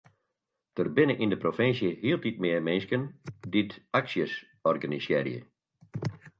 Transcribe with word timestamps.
Der 0.77 0.87
binne 0.99 1.15
yn 1.23 1.31
de 1.33 1.37
provinsje 1.43 1.89
hieltyd 2.05 2.37
mear 2.43 2.61
minsken 2.67 3.03
dy't 3.53 3.73
aksjes 3.99 4.33
organisearje. 4.73 5.39